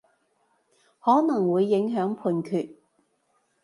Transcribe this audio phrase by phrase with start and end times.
[0.99, 2.69] 可能會影響判斷